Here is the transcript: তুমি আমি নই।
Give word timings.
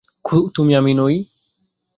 তুমি 0.55 0.71
আমি 0.75 0.93
নই। 0.93 1.15